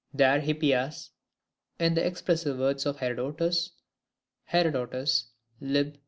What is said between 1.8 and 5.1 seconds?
the expressive words of Herodotus) [Herod.